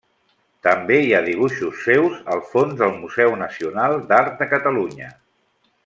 [0.67, 5.13] També hi ha dibuixos seus als fons del Museu Nacional d'Art de Catalunya.